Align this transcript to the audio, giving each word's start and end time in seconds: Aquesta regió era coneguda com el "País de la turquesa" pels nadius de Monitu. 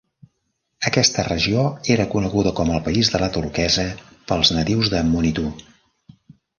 Aquesta 0.89 1.25
regió 1.27 1.65
era 1.97 2.07
coneguda 2.15 2.55
com 2.61 2.73
el 2.79 2.83
"País 2.89 3.13
de 3.15 3.23
la 3.27 3.31
turquesa" 3.39 3.87
pels 4.33 4.55
nadius 4.59 4.95
de 4.99 5.07
Monitu. 5.15 5.49